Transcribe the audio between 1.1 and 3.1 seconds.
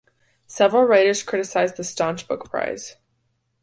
criticized the Staunch Book Prize.